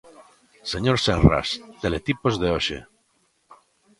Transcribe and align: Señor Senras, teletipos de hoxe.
Señor 0.71 0.97
Senras, 1.07 1.47
teletipos 1.83 2.33
de 2.41 2.47
hoxe. 2.55 2.79